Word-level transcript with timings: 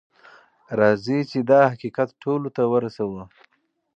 راځئ 0.79 1.19
چې 1.31 1.39
دا 1.51 1.61
حقیقت 1.71 2.09
ټولو 2.21 2.47
ته 2.55 2.63
ورسوو. 2.73 3.23